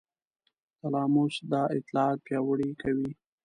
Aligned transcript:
تلاموس 0.79 1.35
دا 1.51 1.61
اطلاعات 1.77 2.17
پیاوړي 2.27 2.69
کوي. 2.81 3.09